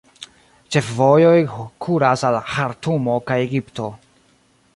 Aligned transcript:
Ĉefvojoj 0.75 1.35
kuras 1.87 2.25
al 2.31 2.39
Ĥartumo 2.55 3.23
kaj 3.29 3.39
Egipto. 3.47 3.93